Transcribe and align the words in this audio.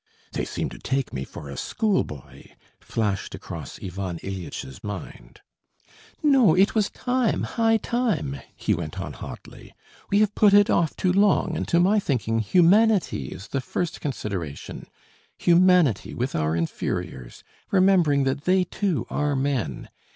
"They 0.31 0.45
seem 0.45 0.69
to 0.69 0.79
take 0.79 1.13
me 1.13 1.23
for 1.23 1.47
a 1.47 1.55
schoolboy," 1.55 2.45
flashed 2.79 3.35
across 3.35 3.77
Ivan 3.83 4.17
Ilyitch's 4.23 4.83
mind. 4.83 5.41
"No, 6.23 6.55
it 6.55 6.73
was 6.73 6.89
time, 6.89 7.43
high 7.43 7.77
time," 7.77 8.41
he 8.55 8.73
went 8.73 8.99
on 8.99 9.13
hotly. 9.13 9.73
"We 10.09 10.17
have 10.21 10.33
put 10.33 10.55
it 10.55 10.71
off 10.71 10.95
too 10.95 11.13
long, 11.13 11.55
and 11.55 11.67
to 11.67 11.79
my 11.79 11.99
thinking 11.99 12.39
humanity 12.39 13.27
is 13.27 13.49
the 13.49 13.61
first 13.61 14.01
consideration, 14.01 14.87
humanity 15.37 16.15
with 16.15 16.33
our 16.33 16.55
inferiors, 16.55 17.43
remembering 17.69 18.23
that 18.23 18.45
they, 18.45 18.63
too, 18.63 19.05
are 19.11 19.35
men. 19.35 19.87